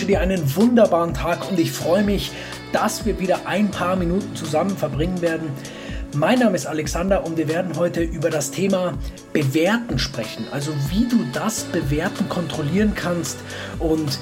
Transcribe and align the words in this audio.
wünsche 0.00 0.12
dir 0.12 0.20
einen 0.22 0.56
wunderbaren 0.56 1.12
Tag 1.12 1.50
und 1.50 1.60
ich 1.60 1.72
freue 1.72 2.02
mich, 2.02 2.32
dass 2.72 3.04
wir 3.04 3.20
wieder 3.20 3.46
ein 3.46 3.70
paar 3.70 3.96
Minuten 3.96 4.34
zusammen 4.34 4.74
verbringen 4.74 5.20
werden. 5.20 5.50
Mein 6.14 6.38
Name 6.38 6.56
ist 6.56 6.64
Alexander 6.64 7.26
und 7.26 7.36
wir 7.36 7.48
werden 7.48 7.76
heute 7.76 8.00
über 8.00 8.30
das 8.30 8.50
Thema 8.50 8.94
Bewerten 9.34 9.98
sprechen. 9.98 10.46
Also 10.52 10.72
wie 10.88 11.06
du 11.06 11.18
das 11.34 11.64
Bewerten 11.64 12.30
kontrollieren 12.30 12.94
kannst. 12.94 13.36
Und 13.78 14.18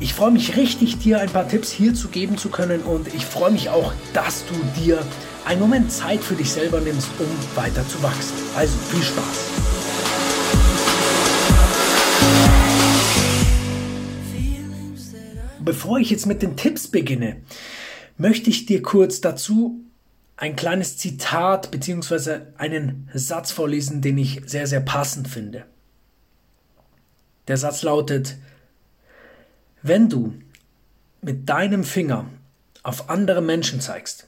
ich 0.00 0.14
freue 0.14 0.30
mich 0.30 0.56
richtig, 0.56 0.98
dir 0.98 1.20
ein 1.20 1.28
paar 1.28 1.46
Tipps 1.46 1.70
hierzu 1.70 2.08
geben 2.08 2.38
zu 2.38 2.48
können. 2.48 2.80
Und 2.80 3.14
ich 3.14 3.26
freue 3.26 3.50
mich 3.50 3.68
auch, 3.68 3.92
dass 4.14 4.46
du 4.46 4.54
dir 4.80 4.98
einen 5.44 5.60
Moment 5.60 5.92
Zeit 5.92 6.20
für 6.20 6.36
dich 6.36 6.50
selber 6.50 6.80
nimmst, 6.80 7.10
um 7.18 7.62
weiter 7.62 7.86
zu 7.86 8.02
wachsen. 8.02 8.32
Also 8.56 8.72
viel 8.90 9.02
Spaß. 9.02 9.57
Bevor 15.68 15.98
ich 15.98 16.08
jetzt 16.08 16.24
mit 16.24 16.40
den 16.40 16.56
Tipps 16.56 16.88
beginne, 16.88 17.42
möchte 18.16 18.48
ich 18.48 18.64
dir 18.64 18.80
kurz 18.80 19.20
dazu 19.20 19.84
ein 20.38 20.56
kleines 20.56 20.96
Zitat 20.96 21.70
bzw. 21.70 22.38
einen 22.56 23.10
Satz 23.12 23.52
vorlesen, 23.52 24.00
den 24.00 24.16
ich 24.16 24.40
sehr, 24.46 24.66
sehr 24.66 24.80
passend 24.80 25.28
finde. 25.28 25.66
Der 27.48 27.58
Satz 27.58 27.82
lautet, 27.82 28.36
wenn 29.82 30.08
du 30.08 30.32
mit 31.20 31.50
deinem 31.50 31.84
Finger 31.84 32.24
auf 32.82 33.10
andere 33.10 33.42
Menschen 33.42 33.82
zeigst, 33.82 34.26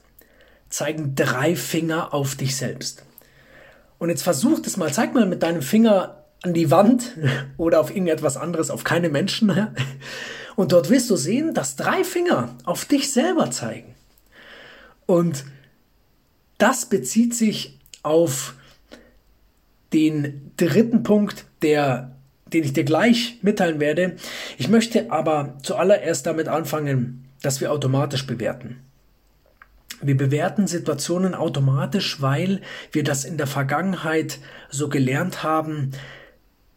zeigen 0.69 1.15
drei 1.15 1.55
Finger 1.55 2.13
auf 2.13 2.35
dich 2.35 2.55
selbst. 2.55 3.03
Und 3.97 4.09
jetzt 4.09 4.21
versuch 4.21 4.59
das 4.59 4.77
mal, 4.77 4.93
zeig 4.93 5.15
mal 5.15 5.25
mit 5.25 5.41
deinem 5.41 5.63
Finger 5.63 6.23
an 6.43 6.53
die 6.53 6.69
Wand 6.69 7.17
oder 7.57 7.79
auf 7.79 7.89
irgendetwas 7.89 8.37
anderes, 8.37 8.69
auf 8.69 8.83
keine 8.83 9.09
Menschen. 9.09 9.73
Und 10.55 10.71
dort 10.71 10.89
wirst 10.89 11.09
du 11.09 11.15
sehen, 11.15 11.53
dass 11.53 11.75
drei 11.75 12.03
Finger 12.03 12.55
auf 12.65 12.85
dich 12.85 13.11
selber 13.11 13.51
zeigen. 13.51 13.95
Und 15.05 15.45
das 16.57 16.85
bezieht 16.85 17.35
sich 17.35 17.79
auf 18.03 18.55
den 19.93 20.51
dritten 20.57 21.03
Punkt, 21.03 21.45
der, 21.61 22.15
den 22.47 22.63
ich 22.63 22.73
dir 22.73 22.83
gleich 22.83 23.39
mitteilen 23.41 23.79
werde. 23.79 24.15
Ich 24.57 24.69
möchte 24.69 25.11
aber 25.11 25.57
zuallererst 25.63 26.25
damit 26.25 26.47
anfangen, 26.47 27.25
dass 27.41 27.61
wir 27.61 27.71
automatisch 27.71 28.25
bewerten. 28.27 28.77
Wir 30.01 30.17
bewerten 30.17 30.65
Situationen 30.65 31.35
automatisch, 31.35 32.21
weil 32.21 32.61
wir 32.91 33.03
das 33.03 33.23
in 33.23 33.37
der 33.37 33.47
Vergangenheit 33.47 34.39
so 34.69 34.89
gelernt 34.89 35.43
haben, 35.43 35.91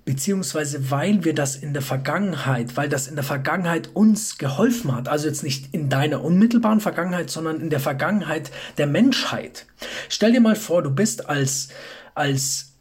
beziehungsweise 0.04 0.90
weil 0.90 1.24
wir 1.24 1.34
das 1.34 1.56
in 1.56 1.72
der 1.72 1.82
Vergangenheit, 1.82 2.76
weil 2.76 2.88
das 2.88 3.06
in 3.06 3.14
der 3.14 3.24
Vergangenheit 3.24 3.90
uns 3.94 4.38
geholfen 4.38 4.94
hat, 4.94 5.08
also 5.08 5.26
jetzt 5.26 5.42
nicht 5.42 5.72
in 5.72 5.88
deiner 5.88 6.22
unmittelbaren 6.22 6.80
Vergangenheit, 6.80 7.30
sondern 7.30 7.60
in 7.60 7.70
der 7.70 7.80
Vergangenheit 7.80 8.50
der 8.76 8.86
Menschheit. 8.86 9.66
Stell 10.08 10.32
dir 10.32 10.40
mal 10.40 10.56
vor, 10.56 10.82
du 10.82 10.90
bist 10.90 11.28
als, 11.28 11.68
als, 12.14 12.72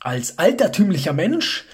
als 0.00 0.38
altertümlicher 0.38 1.12
Mensch 1.12 1.64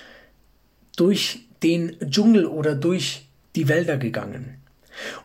durch 0.97 1.47
den 1.63 1.97
Dschungel 2.11 2.47
oder 2.47 2.75
durch 2.75 3.29
die 3.55 3.69
Wälder 3.69 3.97
gegangen. 3.97 4.61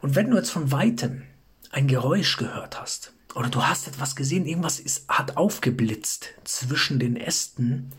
Und 0.02 0.16
wenn 0.16 0.30
du 0.30 0.38
jetzt 0.38 0.52
von 0.52 0.72
weitem 0.72 1.24
ein 1.72 1.88
Geräusch 1.88 2.38
gehört 2.38 2.80
hast, 2.80 3.14
oder 3.34 3.50
du 3.50 3.64
hast 3.64 3.88
etwas 3.88 4.16
gesehen, 4.16 4.46
irgendwas 4.46 4.80
ist, 4.80 5.10
hat 5.10 5.38
aufgeblitzt 5.38 6.30
zwischen 6.44 7.00
den 7.00 7.18
Ästen, 7.18 7.92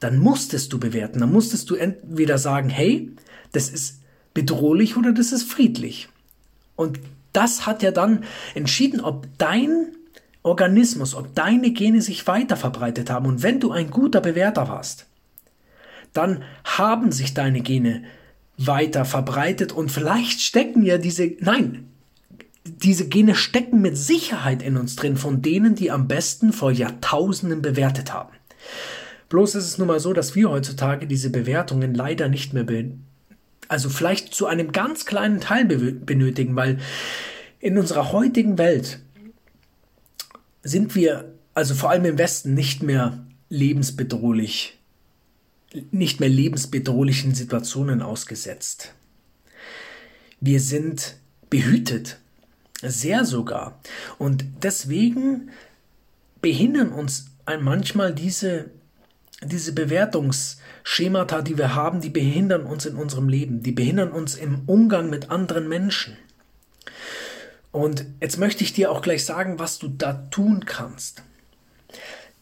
dann 0.00 0.18
musstest 0.18 0.72
du 0.72 0.80
bewerten. 0.80 1.20
Dann 1.20 1.32
musstest 1.32 1.70
du 1.70 1.76
entweder 1.76 2.38
sagen, 2.38 2.70
hey, 2.70 3.10
das 3.52 3.68
ist 3.68 4.00
bedrohlich 4.34 4.96
oder 4.96 5.12
das 5.12 5.32
ist 5.32 5.44
friedlich. 5.44 6.08
Und 6.74 6.98
das 7.32 7.66
hat 7.66 7.82
ja 7.82 7.90
dann 7.90 8.24
entschieden, 8.54 9.00
ob 9.00 9.26
dein 9.38 9.88
Organismus, 10.42 11.14
ob 11.14 11.34
deine 11.34 11.70
Gene 11.70 12.00
sich 12.00 12.26
weiter 12.26 12.56
verbreitet 12.56 13.10
haben. 13.10 13.26
Und 13.26 13.42
wenn 13.42 13.60
du 13.60 13.70
ein 13.70 13.90
guter 13.90 14.20
Bewerter 14.20 14.68
warst, 14.68 15.06
dann 16.12 16.42
haben 16.64 17.12
sich 17.12 17.34
deine 17.34 17.60
Gene 17.60 18.02
weiter 18.56 19.04
verbreitet 19.04 19.72
und 19.72 19.90
vielleicht 19.90 20.40
stecken 20.40 20.82
ja 20.82 20.98
diese, 20.98 21.32
nein, 21.40 21.88
diese 22.64 23.08
Gene 23.08 23.34
stecken 23.34 23.80
mit 23.80 23.96
Sicherheit 23.96 24.62
in 24.62 24.76
uns 24.76 24.96
drin, 24.96 25.16
von 25.16 25.40
denen, 25.40 25.74
die 25.74 25.90
am 25.90 26.08
besten 26.08 26.52
vor 26.52 26.70
Jahrtausenden 26.70 27.62
bewertet 27.62 28.12
haben. 28.12 28.32
Bloß 29.30 29.54
ist 29.54 29.64
es 29.64 29.78
nun 29.78 29.86
mal 29.88 30.00
so, 30.00 30.12
dass 30.12 30.34
wir 30.34 30.50
heutzutage 30.50 31.06
diese 31.06 31.30
Bewertungen 31.30 31.94
leider 31.94 32.28
nicht 32.28 32.52
mehr 32.52 32.66
also 33.68 33.88
vielleicht 33.88 34.34
zu 34.34 34.46
einem 34.46 34.72
ganz 34.72 35.06
kleinen 35.06 35.40
Teil 35.40 35.64
benötigen, 35.64 36.56
weil 36.56 36.80
in 37.60 37.78
unserer 37.78 38.10
heutigen 38.10 38.58
Welt 38.58 38.98
sind 40.64 40.96
wir, 40.96 41.32
also 41.54 41.74
vor 41.74 41.90
allem 41.90 42.04
im 42.04 42.18
Westen, 42.18 42.54
nicht 42.54 42.82
mehr 42.82 43.24
lebensbedrohlich, 43.48 44.76
nicht 45.92 46.18
mehr 46.18 46.28
lebensbedrohlichen 46.28 47.32
Situationen 47.32 48.02
ausgesetzt. 48.02 48.92
Wir 50.40 50.60
sind 50.60 51.14
behütet, 51.50 52.18
sehr 52.82 53.24
sogar. 53.24 53.80
Und 54.18 54.44
deswegen 54.64 55.50
behindern 56.42 56.90
uns 56.90 57.26
manchmal 57.60 58.12
diese 58.12 58.70
diese 59.42 59.72
Bewertungsschemata, 59.72 61.42
die 61.42 61.56
wir 61.56 61.74
haben, 61.74 62.00
die 62.00 62.10
behindern 62.10 62.64
uns 62.64 62.86
in 62.86 62.96
unserem 62.96 63.28
Leben, 63.28 63.62
die 63.62 63.72
behindern 63.72 64.12
uns 64.12 64.34
im 64.34 64.62
Umgang 64.66 65.08
mit 65.10 65.30
anderen 65.30 65.68
Menschen. 65.68 66.16
Und 67.72 68.04
jetzt 68.20 68.38
möchte 68.38 68.64
ich 68.64 68.72
dir 68.72 68.90
auch 68.90 69.00
gleich 69.02 69.24
sagen, 69.24 69.58
was 69.58 69.78
du 69.78 69.88
da 69.88 70.12
tun 70.30 70.64
kannst. 70.66 71.22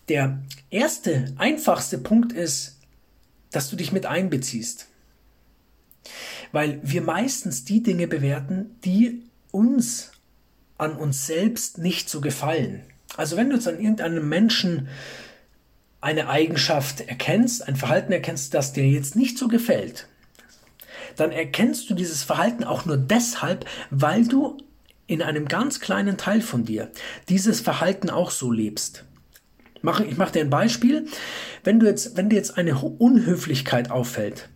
Der 0.09 0.43
erste, 0.71 1.35
einfachste 1.37 1.99
Punkt 1.99 2.33
ist, 2.33 2.79
dass 3.51 3.69
du 3.69 3.77
dich 3.77 3.93
mit 3.93 4.07
einbeziehst. 4.07 4.87
Weil 6.53 6.81
wir 6.83 7.03
meistens 7.03 7.65
die 7.65 7.83
Dinge 7.83 8.09
bewerten, 8.09 8.77
die 8.85 9.23
uns 9.51 10.13
an 10.79 10.93
uns 10.93 11.27
selbst 11.27 11.79
nicht 11.79 12.09
so 12.09 12.21
gefallen. 12.21 12.83
Also 13.17 13.37
wenn 13.37 13.51
du 13.51 13.57
jetzt 13.57 13.69
an 13.69 13.81
irgendeinem 13.81 14.29
Menschen 14.29 14.89
eine 16.01 16.29
Eigenschaft 16.29 17.01
erkennst, 17.01 17.67
ein 17.67 17.77
Verhalten 17.77 18.13
erkennst, 18.13 18.55
das 18.55 18.73
dir 18.73 18.87
jetzt 18.87 19.17
nicht 19.17 19.39
so 19.39 19.49
gefällt, 19.49 20.07
dann 21.17 21.33
erkennst 21.33 21.91
du 21.91 21.95
dieses 21.95 22.23
Verhalten 22.23 22.65
auch 22.65 22.85
nur 22.85 22.97
deshalb, 22.97 23.67
weil 23.91 24.27
du 24.27 24.57
in 25.07 25.23
einem 25.23 25.49
ganz 25.49 25.81
kleinen 25.81 26.17
Teil 26.17 26.41
von 26.41 26.65
dir 26.65 26.91
dieses 27.29 27.61
Verhalten 27.61 28.11
auch 28.11 28.31
so 28.31 28.53
lebst. 28.53 29.05
Ich 29.75 29.83
mache 29.83 30.33
dir 30.33 30.43
ein 30.43 30.51
Beispiel. 30.51 31.07
Wenn, 31.65 31.81
du 31.81 31.87
jetzt, 31.87 32.17
wenn 32.17 32.29
dir 32.29 32.37
jetzt 32.37 32.59
eine 32.59 32.77
Unhöflichkeit 32.77 33.91
auffällt 33.91 34.49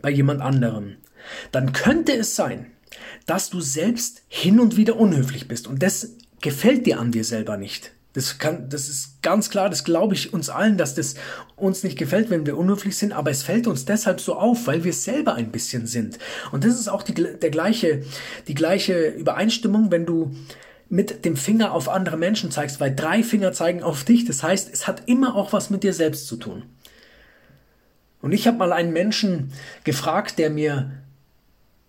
bei 0.00 0.10
jemand 0.10 0.40
anderem, 0.40 0.96
dann 1.52 1.72
könnte 1.72 2.12
es 2.12 2.34
sein, 2.34 2.66
dass 3.26 3.50
du 3.50 3.60
selbst 3.60 4.22
hin 4.28 4.58
und 4.58 4.76
wieder 4.76 4.96
unhöflich 4.96 5.48
bist 5.48 5.68
und 5.68 5.82
das 5.82 6.16
gefällt 6.40 6.86
dir 6.86 6.98
an 6.98 7.12
dir 7.12 7.24
selber 7.24 7.56
nicht. 7.56 7.92
Das, 8.12 8.38
kann, 8.38 8.68
das 8.68 8.88
ist 8.88 9.22
ganz 9.22 9.50
klar, 9.50 9.70
das 9.70 9.84
glaube 9.84 10.14
ich 10.14 10.32
uns 10.32 10.50
allen, 10.50 10.76
dass 10.76 10.96
das 10.96 11.14
uns 11.54 11.84
nicht 11.84 11.96
gefällt, 11.96 12.28
wenn 12.28 12.44
wir 12.44 12.58
unhöflich 12.58 12.96
sind, 12.96 13.12
aber 13.12 13.30
es 13.30 13.44
fällt 13.44 13.68
uns 13.68 13.84
deshalb 13.84 14.20
so 14.20 14.34
auf, 14.34 14.66
weil 14.66 14.82
wir 14.82 14.92
selber 14.92 15.34
ein 15.34 15.52
bisschen 15.52 15.86
sind. 15.86 16.18
Und 16.50 16.64
das 16.64 16.74
ist 16.74 16.88
auch 16.88 17.04
die, 17.04 17.14
der 17.14 17.50
gleiche, 17.50 18.02
die 18.48 18.54
gleiche 18.54 19.10
Übereinstimmung, 19.10 19.92
wenn 19.92 20.06
du 20.06 20.34
mit 20.88 21.24
dem 21.24 21.36
Finger 21.36 21.72
auf 21.72 21.88
andere 21.88 22.16
Menschen 22.16 22.50
zeigst, 22.50 22.80
weil 22.80 22.94
drei 22.94 23.22
Finger 23.22 23.52
zeigen 23.52 23.84
auf 23.84 24.02
dich. 24.02 24.24
Das 24.24 24.42
heißt, 24.42 24.68
es 24.72 24.88
hat 24.88 25.08
immer 25.08 25.36
auch 25.36 25.52
was 25.52 25.70
mit 25.70 25.84
dir 25.84 25.92
selbst 25.92 26.26
zu 26.26 26.36
tun. 26.36 26.64
Und 28.20 28.32
ich 28.32 28.46
habe 28.46 28.58
mal 28.58 28.72
einen 28.72 28.92
Menschen 28.92 29.52
gefragt, 29.84 30.38
der 30.38 30.50
mir 30.50 30.90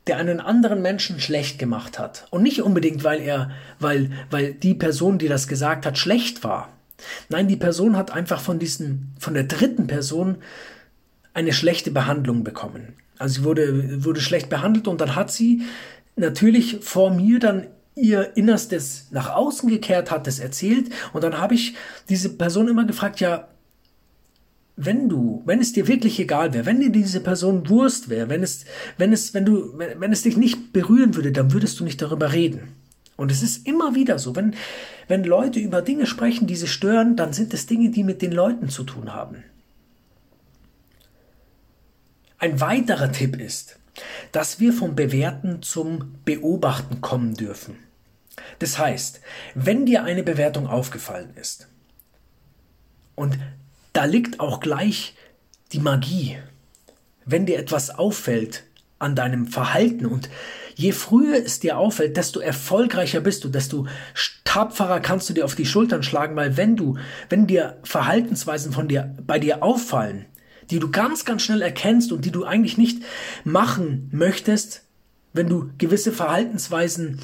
der 0.07 0.18
einen 0.18 0.39
anderen 0.39 0.81
Menschen 0.81 1.19
schlecht 1.19 1.59
gemacht 1.59 2.00
hat. 2.00 2.27
Und 2.31 2.44
nicht 2.44 2.62
unbedingt, 2.62 3.03
weil 3.03 3.21
er, 3.21 3.51
weil, 3.80 4.12
weil 4.30 4.53
die 4.53 4.74
Person, 4.74 5.18
die 5.18 5.27
das 5.27 5.48
gesagt 5.48 5.86
hat, 5.86 5.98
schlecht 5.98 6.44
war. 6.44 6.69
Nein, 7.30 7.48
die 7.48 7.56
Person 7.56 7.95
hat 7.95 8.12
einfach 8.12 8.42
von 8.42 8.59
diesen, 8.59 9.13
von 9.19 9.33
der 9.33 9.44
dritten 9.44 9.88
Person 9.88 10.38
eine 11.33 11.53
schlechte 11.53 11.92
Behandlung 11.92 12.44
bekommen. 12.44 12.94
Also 13.18 13.42
sie 13.42 13.44
wurde, 13.45 14.03
wurde 14.03 14.21
schlecht 14.21 14.50
behandelt 14.50 14.88
und 14.88 15.01
dann 15.01 15.15
hat 15.15 15.31
sie 15.31 15.62
natürlich 16.15 16.80
vor 16.81 17.13
mir 17.13 17.39
dann 17.39 17.68
ihr 17.95 18.36
Innerstes 18.36 19.07
nach 19.12 19.30
außen 19.30 19.69
gekehrt, 19.69 20.12
hat 20.12 20.27
es 20.27 20.39
erzählt 20.39 20.89
und 21.13 21.24
dann 21.24 21.38
habe 21.38 21.53
ich 21.53 21.75
diese 22.09 22.30
Person 22.30 22.68
immer 22.68 22.86
gefragt, 22.86 23.19
ja, 23.19 23.48
wenn 24.85 25.09
du, 25.09 25.41
wenn 25.45 25.59
es 25.59 25.73
dir 25.73 25.87
wirklich 25.87 26.19
egal 26.19 26.53
wäre, 26.53 26.65
wenn 26.65 26.79
dir 26.79 26.91
diese 26.91 27.21
Person 27.21 27.69
Wurst 27.69 28.09
wäre, 28.09 28.29
wenn 28.29 28.43
es, 28.43 28.65
wenn 28.97 29.13
es, 29.13 29.33
wenn 29.33 29.45
du, 29.45 29.77
wenn 29.77 30.11
es 30.11 30.23
dich 30.23 30.37
nicht 30.37 30.73
berühren 30.73 31.15
würde, 31.15 31.31
dann 31.31 31.53
würdest 31.53 31.79
du 31.79 31.83
nicht 31.83 32.01
darüber 32.01 32.33
reden. 32.33 32.75
Und 33.17 33.31
es 33.31 33.43
ist 33.43 33.67
immer 33.67 33.93
wieder 33.93 34.17
so, 34.17 34.35
wenn, 34.35 34.55
wenn 35.07 35.23
Leute 35.23 35.59
über 35.59 35.81
Dinge 35.81 36.07
sprechen, 36.07 36.47
die 36.47 36.55
sie 36.55 36.67
stören, 36.67 37.15
dann 37.15 37.33
sind 37.33 37.53
es 37.53 37.67
Dinge, 37.67 37.91
die 37.91 38.03
mit 38.03 38.21
den 38.21 38.31
Leuten 38.31 38.69
zu 38.69 38.83
tun 38.83 39.13
haben. 39.13 39.43
Ein 42.39 42.59
weiterer 42.59 43.11
Tipp 43.11 43.39
ist, 43.39 43.77
dass 44.31 44.59
wir 44.59 44.73
vom 44.73 44.95
Bewerten 44.95 45.61
zum 45.61 46.15
Beobachten 46.25 47.01
kommen 47.01 47.35
dürfen. 47.35 47.77
Das 48.57 48.79
heißt, 48.79 49.21
wenn 49.53 49.85
dir 49.85 50.03
eine 50.03 50.23
Bewertung 50.23 50.65
aufgefallen 50.65 51.31
ist 51.35 51.67
und 53.15 53.37
da 53.93 54.05
liegt 54.05 54.39
auch 54.39 54.59
gleich 54.59 55.15
die 55.71 55.79
Magie, 55.79 56.38
wenn 57.25 57.45
dir 57.45 57.59
etwas 57.59 57.89
auffällt 57.91 58.63
an 58.99 59.15
deinem 59.15 59.47
Verhalten 59.47 60.05
und 60.05 60.29
je 60.75 60.91
früher 60.91 61.43
es 61.43 61.59
dir 61.59 61.77
auffällt, 61.77 62.17
desto 62.17 62.39
erfolgreicher 62.39 63.19
bist 63.19 63.43
du, 63.43 63.49
desto 63.49 63.88
tapferer 64.43 64.99
kannst 64.99 65.29
du 65.29 65.33
dir 65.33 65.45
auf 65.45 65.55
die 65.55 65.65
Schultern 65.65 66.03
schlagen, 66.03 66.35
weil 66.35 66.57
wenn 66.57 66.75
du, 66.75 66.97
wenn 67.29 67.47
dir 67.47 67.79
Verhaltensweisen 67.83 68.71
von 68.71 68.88
dir, 68.88 69.15
bei 69.25 69.39
dir 69.39 69.63
auffallen, 69.63 70.25
die 70.69 70.79
du 70.79 70.89
ganz, 70.89 71.25
ganz 71.25 71.41
schnell 71.41 71.61
erkennst 71.61 72.11
und 72.11 72.25
die 72.25 72.31
du 72.31 72.45
eigentlich 72.45 72.77
nicht 72.77 73.03
machen 73.43 74.09
möchtest, 74.11 74.83
wenn 75.33 75.47
du 75.47 75.69
gewisse 75.77 76.11
Verhaltensweisen, 76.11 77.19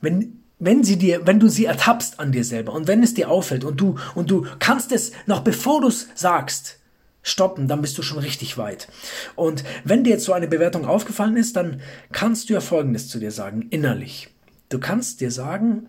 wenn, 0.00 0.41
wenn 0.64 0.84
sie 0.84 0.96
dir, 0.96 1.26
wenn 1.26 1.40
du 1.40 1.48
sie 1.48 1.64
ertappst 1.64 2.20
an 2.20 2.30
dir 2.30 2.44
selber 2.44 2.72
und 2.72 2.86
wenn 2.86 3.02
es 3.02 3.14
dir 3.14 3.28
auffällt 3.28 3.64
und 3.64 3.80
du, 3.80 3.98
und 4.14 4.30
du 4.30 4.46
kannst 4.60 4.92
es 4.92 5.10
noch 5.26 5.40
bevor 5.40 5.80
du 5.80 5.88
es 5.88 6.08
sagst, 6.14 6.78
stoppen, 7.22 7.66
dann 7.66 7.82
bist 7.82 7.98
du 7.98 8.02
schon 8.02 8.18
richtig 8.18 8.58
weit. 8.58 8.86
Und 9.34 9.64
wenn 9.84 10.04
dir 10.04 10.10
jetzt 10.10 10.24
so 10.24 10.32
eine 10.32 10.46
Bewertung 10.46 10.86
aufgefallen 10.86 11.36
ist, 11.36 11.56
dann 11.56 11.80
kannst 12.12 12.48
du 12.48 12.54
ja 12.54 12.60
Folgendes 12.60 13.08
zu 13.08 13.18
dir 13.18 13.32
sagen, 13.32 13.66
innerlich. 13.70 14.28
Du 14.68 14.78
kannst 14.78 15.20
dir 15.20 15.32
sagen, 15.32 15.88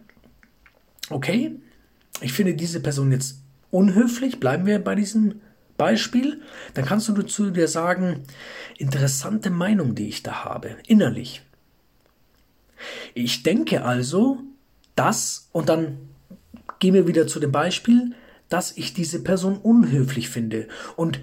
okay, 1.12 1.56
ich 2.22 2.34
finde 2.34 2.56
diese 2.56 2.80
Person 2.80 3.12
jetzt 3.12 3.44
unhöflich, 3.70 4.40
bleiben 4.40 4.66
wir 4.66 4.84
bei 4.84 4.96
diesem 4.96 5.42
Beispiel, 5.78 6.42
dann 6.74 6.86
kannst 6.86 7.10
du 7.10 7.22
zu 7.22 7.52
dir 7.52 7.68
sagen, 7.68 8.24
interessante 8.78 9.52
Meinung, 9.52 9.94
die 9.94 10.08
ich 10.08 10.24
da 10.24 10.46
habe, 10.46 10.78
innerlich. 10.88 11.44
Ich 13.14 13.44
denke 13.44 13.86
also, 13.86 14.40
dass, 14.95 15.50
und 15.51 15.69
dann 15.69 15.98
gehen 16.80 16.94
wir 16.94 17.07
wieder 17.07 17.28
zu 17.28 17.40
dem 17.40 17.51
Beispiel, 17.51 18.13
dass 18.50 18.75
ich 18.78 18.94
diese 18.94 19.24
Person 19.24 19.57
unhöflich 19.57 20.30
finde. 20.30 20.68
Und 20.95 21.19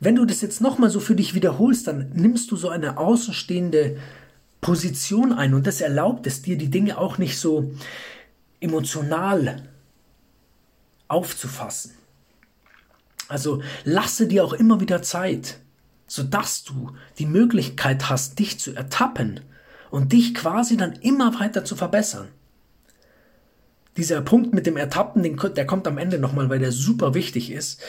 wenn 0.00 0.16
du 0.16 0.24
das 0.24 0.40
jetzt 0.40 0.60
nochmal 0.60 0.90
so 0.90 1.00
für 1.00 1.16
dich 1.16 1.34
wiederholst, 1.34 1.86
dann 1.86 2.10
nimmst 2.14 2.50
du 2.50 2.56
so 2.56 2.68
eine 2.68 2.98
außenstehende 2.98 3.98
Position 4.60 5.32
ein 5.32 5.54
und 5.54 5.66
das 5.66 5.80
erlaubt 5.80 6.26
es 6.26 6.42
dir, 6.42 6.56
die 6.56 6.70
Dinge 6.70 6.98
auch 6.98 7.18
nicht 7.18 7.38
so 7.38 7.72
emotional 8.60 9.68
aufzufassen. 11.08 11.92
Also 13.28 13.62
lasse 13.84 14.26
dir 14.26 14.44
auch 14.44 14.52
immer 14.52 14.80
wieder 14.80 15.02
Zeit, 15.02 15.58
sodass 16.06 16.64
du 16.64 16.92
die 17.18 17.26
Möglichkeit 17.26 18.08
hast, 18.08 18.38
dich 18.38 18.58
zu 18.58 18.74
ertappen 18.74 19.40
und 19.90 20.12
dich 20.12 20.34
quasi 20.34 20.76
dann 20.76 20.92
immer 20.92 21.38
weiter 21.38 21.64
zu 21.64 21.76
verbessern. 21.76 22.28
Dieser 23.98 24.22
Punkt 24.22 24.54
mit 24.54 24.64
dem 24.64 24.78
Ertappen, 24.78 25.22
der 25.22 25.66
kommt 25.66 25.86
am 25.86 25.98
Ende 25.98 26.18
nochmal, 26.18 26.48
weil 26.48 26.60
der 26.60 26.72
super 26.72 27.12
wichtig 27.12 27.50
ist. 27.50 27.82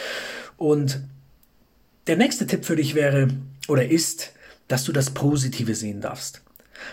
Und 0.57 1.01
der 2.07 2.17
nächste 2.17 2.47
Tipp 2.47 2.65
für 2.65 2.75
dich 2.75 2.95
wäre 2.95 3.29
oder 3.69 3.87
ist, 3.87 4.33
dass 4.67 4.83
du 4.83 4.91
das 4.91 5.11
Positive 5.11 5.75
sehen 5.75 6.01
darfst. 6.01 6.41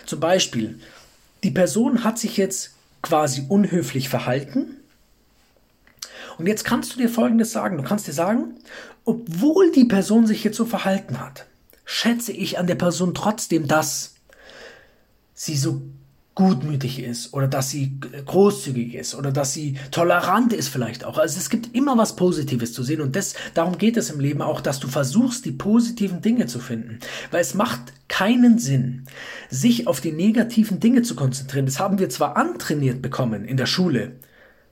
Zum 0.04 0.20
Beispiel, 0.20 0.78
die 1.42 1.50
Person 1.50 2.04
hat 2.04 2.18
sich 2.18 2.36
jetzt 2.36 2.74
quasi 3.02 3.44
unhöflich 3.48 4.08
verhalten 4.08 4.76
und 6.38 6.46
jetzt 6.46 6.64
kannst 6.64 6.94
du 6.94 6.98
dir 6.98 7.08
Folgendes 7.08 7.52
sagen. 7.52 7.76
Du 7.76 7.82
kannst 7.82 8.06
dir 8.06 8.12
sagen, 8.12 8.56
obwohl 9.04 9.70
die 9.72 9.84
Person 9.84 10.26
sich 10.26 10.44
jetzt 10.44 10.56
so 10.56 10.66
verhalten 10.66 11.20
hat, 11.20 11.46
schätze 11.84 12.32
ich 12.32 12.58
an 12.58 12.66
der 12.66 12.74
Person 12.74 13.14
trotzdem, 13.14 13.68
dass 13.68 14.14
sie 15.34 15.56
so 15.56 15.80
gutmütig 16.36 17.02
ist 17.02 17.32
oder 17.32 17.48
dass 17.48 17.70
sie 17.70 17.98
großzügig 17.98 18.94
ist 18.94 19.14
oder 19.14 19.32
dass 19.32 19.54
sie 19.54 19.76
tolerant 19.90 20.52
ist 20.52 20.68
vielleicht 20.68 21.02
auch. 21.02 21.18
Also 21.18 21.38
es 21.38 21.48
gibt 21.48 21.74
immer 21.74 21.96
was 21.96 22.14
Positives 22.14 22.74
zu 22.74 22.82
sehen 22.82 23.00
und 23.00 23.16
das, 23.16 23.34
darum 23.54 23.78
geht 23.78 23.96
es 23.96 24.10
im 24.10 24.20
Leben 24.20 24.42
auch, 24.42 24.60
dass 24.60 24.78
du 24.78 24.86
versuchst, 24.86 25.46
die 25.46 25.52
positiven 25.52 26.20
Dinge 26.20 26.46
zu 26.46 26.60
finden. 26.60 26.98
Weil 27.30 27.40
es 27.40 27.54
macht 27.54 27.80
keinen 28.08 28.58
Sinn, 28.58 29.06
sich 29.48 29.86
auf 29.86 30.02
die 30.02 30.12
negativen 30.12 30.78
Dinge 30.78 31.00
zu 31.00 31.16
konzentrieren. 31.16 31.64
Das 31.64 31.80
haben 31.80 31.98
wir 31.98 32.10
zwar 32.10 32.36
antrainiert 32.36 33.00
bekommen 33.00 33.46
in 33.46 33.56
der 33.56 33.66
Schule, 33.66 34.12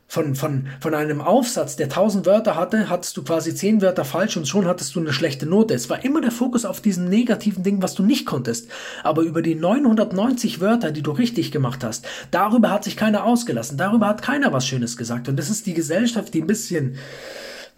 von, 0.07 0.35
von, 0.35 0.69
von 0.81 0.95
einem 0.95 1.21
Aufsatz, 1.21 1.77
der 1.77 1.87
1000 1.87 2.27
Wörter 2.27 2.57
hatte, 2.57 2.89
hattest 2.89 3.17
du 3.17 3.25
quasi 3.25 3.55
10 3.55 3.83
Wörter 3.83 4.05
falsch 4.05 4.37
und 4.37 4.47
schon 4.47 4.67
hattest 4.67 4.95
du 4.95 5.01
eine 5.01 5.13
schlechte 5.13 5.47
Note. 5.47 5.75
Es 5.75 5.91
war 5.91 6.05
immer 6.05 6.21
der 6.21 6.31
Fokus 6.31 6.65
auf 6.65 6.81
diesen 6.81 7.09
negativen 7.09 7.65
Dingen, 7.65 7.83
was 7.83 7.95
du 7.95 8.03
nicht 8.03 8.27
konntest. 8.27 8.69
Aber 9.03 9.23
über 9.23 9.43
die 9.43 9.55
990 9.55 10.61
Wörter, 10.61 10.93
die 10.93 11.03
du 11.03 11.11
richtig 11.11 11.51
gemacht 11.53 11.83
hast, 11.83 12.07
darüber 12.31 12.71
hat 12.71 12.85
sich 12.85 12.97
keiner 12.97 13.25
ausgelassen. 13.25 13.79
Darüber 13.79 14.07
hat 14.07 14.23
keiner 14.23 14.53
was 14.53 14.67
Schönes 14.67 14.97
gesagt. 14.97 15.29
Und 15.29 15.37
das 15.37 15.51
ist 15.51 15.67
die 15.67 15.75
Gesellschaft, 15.75 16.33
die 16.35 16.43
ein 16.43 16.47
bisschen 16.47 16.97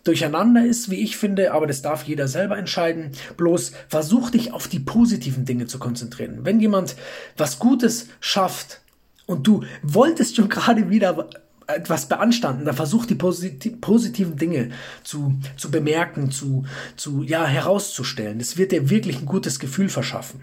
durcheinander 0.04 0.64
ist, 0.64 0.90
wie 0.90 1.02
ich 1.02 1.16
finde, 1.16 1.52
aber 1.52 1.66
das 1.66 1.82
darf 1.82 2.04
jeder 2.04 2.28
selber 2.28 2.58
entscheiden. 2.58 3.12
Bloß 3.36 3.72
versuch 3.88 4.30
dich 4.30 4.52
auf 4.52 4.68
die 4.68 4.78
positiven 4.78 5.44
Dinge 5.44 5.66
zu 5.66 5.78
konzentrieren. 5.78 6.40
Wenn 6.42 6.60
jemand 6.60 6.96
was 7.36 7.58
Gutes 7.58 8.08
schafft, 8.20 8.80
und 9.26 9.46
du 9.46 9.64
wolltest 9.82 10.36
schon 10.36 10.48
gerade 10.48 10.88
wieder 10.88 11.28
etwas 11.66 12.08
beanstanden, 12.08 12.64
da 12.64 12.72
versucht 12.72 13.10
die 13.10 13.14
posit 13.14 13.80
positiven 13.80 14.36
Dinge 14.36 14.70
zu, 15.02 15.38
zu 15.56 15.70
bemerken, 15.70 16.30
zu, 16.30 16.64
zu, 16.96 17.22
ja, 17.22 17.44
herauszustellen. 17.46 18.38
Das 18.38 18.56
wird 18.56 18.72
dir 18.72 18.90
wirklich 18.90 19.18
ein 19.18 19.26
gutes 19.26 19.58
Gefühl 19.58 19.88
verschaffen. 19.88 20.42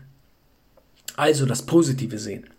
Also 1.16 1.46
das 1.46 1.66
Positive 1.66 2.20
sehen. 2.20 2.50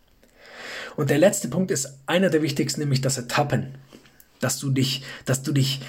Und 0.97 1.11
der 1.11 1.19
letzte 1.19 1.49
Punkt 1.49 1.71
ist 1.71 1.99
einer 2.07 2.31
der 2.31 2.43
wichtigsten, 2.43 2.81
nämlich 2.81 3.01
das 3.01 3.19
Etappen. 3.19 3.75
Dass 4.41 4.59
du 4.59 4.71
dich, 4.71 5.03
dass 5.25 5.43
du 5.43 5.53
dich, 5.53 5.81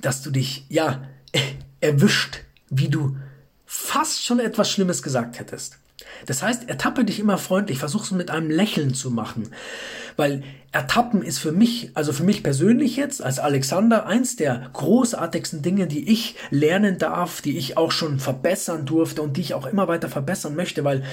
dass 0.00 0.22
du 0.22 0.30
dich, 0.30 0.66
ja, 0.68 1.08
erwischt, 1.80 2.40
wie 2.68 2.88
du 2.88 3.16
fast 3.64 4.24
schon 4.24 4.38
etwas 4.38 4.70
Schlimmes 4.70 5.02
gesagt 5.02 5.38
hättest. 5.38 5.78
Das 6.24 6.42
heißt, 6.42 6.68
ertappe 6.68 7.04
dich 7.04 7.20
immer 7.20 7.38
freundlich, 7.38 7.78
versuch 7.78 8.04
es 8.04 8.10
mit 8.10 8.30
einem 8.30 8.50
Lächeln 8.50 8.94
zu 8.94 9.10
machen. 9.10 9.50
Weil 10.16 10.42
ertappen 10.72 11.22
ist 11.22 11.38
für 11.38 11.52
mich, 11.52 11.90
also 11.94 12.12
für 12.12 12.24
mich 12.24 12.42
persönlich 12.42 12.96
jetzt, 12.96 13.22
als 13.22 13.38
Alexander, 13.38 14.06
eins 14.06 14.36
der 14.36 14.70
großartigsten 14.72 15.62
Dinge, 15.62 15.86
die 15.86 16.10
ich 16.10 16.36
lernen 16.50 16.98
darf, 16.98 17.42
die 17.42 17.58
ich 17.58 17.76
auch 17.76 17.92
schon 17.92 18.18
verbessern 18.18 18.86
durfte 18.86 19.22
und 19.22 19.36
die 19.36 19.42
ich 19.42 19.54
auch 19.54 19.66
immer 19.66 19.88
weiter 19.88 20.08
verbessern 20.08 20.54
möchte. 20.54 20.84
Weil 20.84 21.04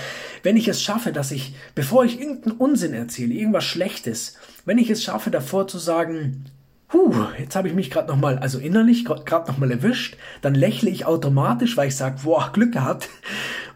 wenn 0.42 0.58
ich 0.58 0.68
es 0.68 0.82
schaffe, 0.82 1.12
dass 1.12 1.32
ich, 1.32 1.56
bevor 1.75 2.06
ich 2.06 2.20
irgendeinen 2.20 2.58
Unsinn 2.58 2.94
erzähle, 2.94 3.34
irgendwas 3.34 3.66
Schlechtes, 3.66 4.36
wenn 4.66 4.78
ich 4.78 4.89
es 4.89 5.04
schaffe, 5.04 5.32
davor 5.32 5.68
zu 5.68 5.78
sagen, 5.78 6.46
Puh, 6.94 7.25
jetzt 7.39 7.56
habe 7.56 7.68
ich 7.68 7.74
mich 7.74 7.89
gerade 7.89 8.08
nochmal, 8.08 8.38
also 8.38 8.60
innerlich 8.60 9.04
gerade 9.04 9.51
nochmal 9.51 9.72
erwischt, 9.72 10.16
dann 10.44 10.54
lächle 10.54 10.92
ich 10.92 11.08
automatisch, 11.08 11.75
weil 11.75 11.88
ich 11.88 11.96
sage, 11.96 12.20
boah, 12.24 12.51
Glück 12.54 12.72
gehabt. 12.72 13.10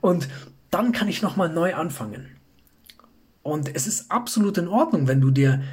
Und 0.01 0.27
dann 0.71 0.91
kann 0.91 1.07
ich 1.07 1.21
nochmal 1.21 1.49
neu 1.49 1.73
anfangen. 1.75 2.37
Und 3.43 3.73
es 3.73 3.87
ist 3.87 4.11
absolut 4.11 4.57
in 4.57 4.67
Ordnung, 4.67 5.07
wenn 5.07 5.21
du 5.21 5.31
dir 5.31 5.63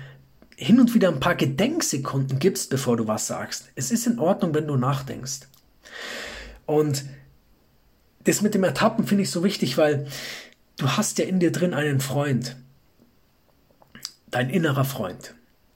hin 0.56 0.78
und 0.78 0.94
wieder 0.94 1.08
ein 1.08 1.20
paar 1.20 1.34
Gedenksekunden 1.34 2.38
gibst, 2.38 2.70
bevor 2.70 2.96
du 2.96 3.08
was 3.08 3.26
sagst. 3.26 3.70
Es 3.74 3.90
ist 3.90 4.06
in 4.06 4.18
Ordnung, 4.18 4.54
wenn 4.54 4.66
du 4.66 4.76
nachdenkst. 4.76 5.48
Und 6.66 7.04
das 8.24 8.42
mit 8.42 8.54
dem 8.54 8.64
Ertappen 8.64 9.06
finde 9.06 9.24
ich 9.24 9.30
so 9.30 9.44
wichtig, 9.44 9.76
weil 9.76 10.06
du 10.76 10.88
hast 10.88 11.18
ja 11.18 11.24
in 11.24 11.40
dir 11.40 11.52
drin 11.52 11.74
einen 11.74 12.00
Freund. 12.00 12.56
Dein 14.30 14.50
innerer 14.50 14.84
Freund. 14.84 15.34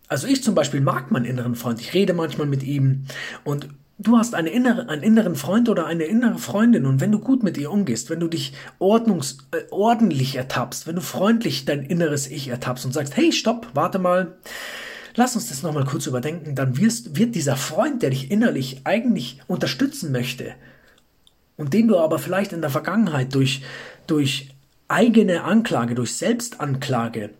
Also 0.08 0.26
ich 0.26 0.42
zum 0.42 0.54
Beispiel 0.54 0.80
mag 0.80 1.10
meinen 1.10 1.26
inneren 1.26 1.54
Freund. 1.54 1.80
Ich 1.80 1.92
rede 1.92 2.14
manchmal 2.14 2.46
mit 2.46 2.62
ihm 2.62 3.04
und 3.44 3.68
du 3.98 4.16
hast 4.16 4.34
eine 4.34 4.50
innere, 4.50 4.88
einen 4.88 5.02
inneren 5.02 5.34
Freund 5.34 5.68
oder 5.68 5.86
eine 5.86 6.04
innere 6.04 6.38
Freundin 6.38 6.86
und 6.86 7.00
wenn 7.00 7.12
du 7.12 7.18
gut 7.18 7.42
mit 7.42 7.58
ihr 7.58 7.70
umgehst, 7.70 8.10
wenn 8.10 8.20
du 8.20 8.28
dich 8.28 8.52
ordnungs, 8.78 9.38
äh, 9.50 9.62
ordentlich 9.70 10.36
ertappst, 10.36 10.86
wenn 10.86 10.96
du 10.96 11.02
freundlich 11.02 11.64
dein 11.64 11.82
inneres 11.82 12.28
Ich 12.28 12.48
ertappst 12.48 12.84
und 12.84 12.92
sagst, 12.92 13.16
hey, 13.16 13.32
stopp, 13.32 13.68
warte 13.74 13.98
mal, 13.98 14.36
lass 15.16 15.34
uns 15.34 15.48
das 15.48 15.62
nochmal 15.62 15.84
kurz 15.84 16.06
überdenken, 16.06 16.54
dann 16.54 16.76
wirst, 16.76 17.16
wird 17.16 17.34
dieser 17.34 17.56
Freund, 17.56 18.02
der 18.02 18.10
dich 18.10 18.30
innerlich 18.30 18.82
eigentlich 18.84 19.40
unterstützen 19.48 20.12
möchte 20.12 20.54
und 21.56 21.74
den 21.74 21.88
du 21.88 21.98
aber 21.98 22.20
vielleicht 22.20 22.52
in 22.52 22.60
der 22.60 22.70
Vergangenheit 22.70 23.34
durch, 23.34 23.62
durch 24.06 24.54
eigene 24.86 25.42
Anklage, 25.42 25.96
durch 25.96 26.14
Selbstanklage 26.14 27.30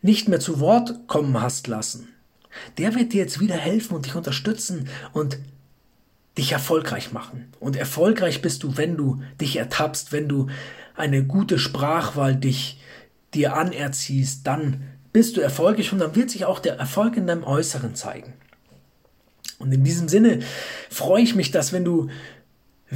nicht 0.00 0.28
mehr 0.28 0.40
zu 0.40 0.58
Wort 0.58 1.06
kommen 1.06 1.40
hast 1.40 1.66
lassen, 1.66 2.13
der 2.78 2.94
wird 2.94 3.12
dir 3.12 3.22
jetzt 3.22 3.40
wieder 3.40 3.56
helfen 3.56 3.94
und 3.94 4.06
dich 4.06 4.14
unterstützen 4.14 4.88
und 5.12 5.38
dich 6.36 6.52
erfolgreich 6.52 7.12
machen. 7.12 7.52
Und 7.60 7.76
erfolgreich 7.76 8.42
bist 8.42 8.62
du, 8.62 8.76
wenn 8.76 8.96
du 8.96 9.22
dich 9.40 9.56
ertappst, 9.56 10.12
wenn 10.12 10.28
du 10.28 10.48
eine 10.96 11.24
gute 11.24 11.58
Sprachwahl 11.58 12.34
dich 12.34 12.80
dir 13.34 13.54
anerziehst, 13.54 14.46
dann 14.46 14.82
bist 15.12 15.36
du 15.36 15.40
erfolgreich 15.40 15.92
und 15.92 15.98
dann 15.98 16.16
wird 16.16 16.30
sich 16.30 16.44
auch 16.44 16.58
der 16.58 16.76
Erfolg 16.76 17.16
in 17.16 17.26
deinem 17.26 17.44
Äußeren 17.44 17.94
zeigen. 17.94 18.34
Und 19.58 19.72
in 19.72 19.84
diesem 19.84 20.08
Sinne 20.08 20.40
freue 20.90 21.22
ich 21.22 21.34
mich, 21.34 21.50
dass 21.50 21.72
wenn 21.72 21.84
du 21.84 22.08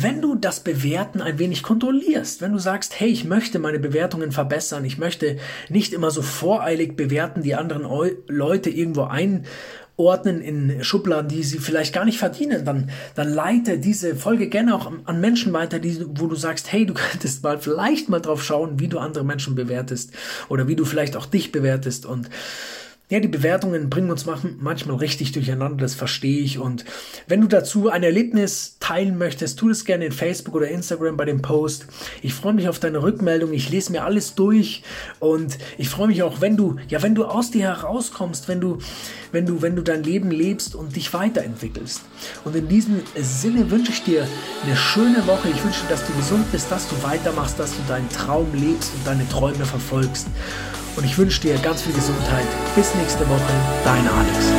wenn 0.03 0.23
du 0.23 0.35
das 0.35 0.61
Bewerten 0.61 1.21
ein 1.21 1.39
wenig 1.39 1.63
kontrollierst, 1.63 2.41
wenn 2.41 2.53
du 2.53 2.59
sagst, 2.59 2.99
hey, 3.01 3.09
ich 3.09 3.25
möchte 3.25 3.59
meine 3.59 3.79
Bewertungen 3.79 4.33
verbessern, 4.33 4.85
ich 4.85 4.99
möchte 4.99 5.39
nicht 5.69 5.93
immer 5.93 6.11
so 6.11 6.23
voreilig 6.23 6.97
bewerten, 6.97 7.43
die 7.43 7.55
anderen 7.55 7.87
Leute 8.29 8.71
irgendwo 8.71 9.03
einordnen 9.03 10.41
in 10.41 10.85
Schubladen, 10.85 11.29
die 11.29 11.43
sie 11.43 11.59
vielleicht 11.59 11.93
gar 11.93 12.05
nicht 12.05 12.19
verdienen, 12.19 12.65
dann, 12.65 12.91
dann 13.15 13.29
leite 13.29 13.79
diese 13.79 14.15
Folge 14.15 14.49
gerne 14.49 14.75
auch 14.75 14.91
an 15.05 15.21
Menschen 15.21 15.53
weiter, 15.53 15.79
die, 15.79 16.05
wo 16.15 16.27
du 16.27 16.37
sagst, 16.37 16.73
hey, 16.73 16.87
du 16.87 16.95
könntest 17.11 17.43
mal 17.43 17.59
vielleicht 17.59 18.09
mal 18.09 18.21
drauf 18.21 18.45
schauen, 18.45 18.79
wie 18.81 18.89
du 18.89 18.99
andere 18.99 19.25
Menschen 19.25 19.55
bewertest 19.55 20.13
oder 20.49 20.69
wie 20.69 20.77
du 20.77 20.85
vielleicht 20.85 21.17
auch 21.17 21.27
dich 21.27 21.53
bewertest 21.53 22.07
und 22.07 22.31
ja, 23.11 23.21
die 23.21 23.29
Bewertungen 23.29 23.89
bringen 23.89 24.11
uns 24.11 24.27
manchmal 24.27 24.97
richtig 24.97 25.33
durcheinander, 25.33 25.83
das 25.83 25.95
verstehe 25.95 26.41
ich. 26.41 26.59
Und 26.59 26.85
wenn 27.27 27.41
du 27.41 27.47
dazu 27.47 27.89
ein 27.89 28.03
Erlebnis 28.03 28.77
teilen 28.81 29.17
möchtest, 29.17 29.59
tu 29.59 29.69
das 29.69 29.87
gerne 29.87 30.05
in 30.05 30.13
Facebook 30.13 30.55
oder 30.55 30.69
Instagram 30.69 31.17
bei 31.17 31.25
dem 31.25 31.41
Post. 31.41 31.87
Ich 32.21 32.35
freue 32.35 32.53
mich 32.53 32.69
auf 32.69 32.79
deine 32.79 33.03
Rückmeldung. 33.03 33.55
Ich 33.55 33.71
lese 33.71 33.93
mir 33.93 34.05
alles 34.05 34.35
durch 34.35 34.83
und 35.21 35.57
ich 35.79 35.89
freue 35.89 36.09
mich 36.09 36.23
auch, 36.23 36.43
wenn 36.43 36.59
du, 36.59 36.77
ja, 36.89 37.03
wenn 37.03 37.15
du 37.15 37.25
aus 37.25 37.51
dir 37.51 37.63
herauskommst, 37.63 38.47
wenn 38.47 38.61
du, 38.61 38.79
wenn 39.33 39.47
du, 39.47 39.63
wenn 39.63 39.75
du 39.75 39.83
dein 39.83 40.03
Leben 40.03 40.31
lebst 40.31 40.75
und 40.75 40.95
dich 40.95 41.15
weiterentwickelst. 41.15 42.03
Und 42.45 42.57
in 42.57 42.69
diesem 42.69 43.01
Sinne 43.17 43.71
wünsche 43.71 43.93
ich 43.93 44.05
dir 44.05 44.27
eine 44.67 44.77
schöne 44.77 45.27
Woche. 45.27 45.49
Ich 45.49 45.65
wünsche, 45.65 45.81
dass 45.89 46.07
du 46.07 46.13
gesund 46.13 46.51
bist, 46.53 46.71
dass 46.71 46.87
du 46.91 47.03
weitermachst, 47.03 47.59
dass 47.59 47.71
du 47.71 47.79
deinen 47.89 48.09
Traum 48.11 48.49
lebst 48.53 48.93
und 48.95 49.07
deine 49.07 49.27
Träume 49.31 49.65
verfolgst. 49.65 50.27
Und 50.99 51.05
ich 51.05 51.17
wünsche 51.17 51.41
dir 51.41 51.57
ganz 51.59 51.83
viel 51.83 51.93
Gesundheit. 51.93 52.49
Bis 52.75 52.93
nächste 52.97 53.21
Woche, 53.29 53.53
dein 53.85 54.09
Alex. 54.09 54.58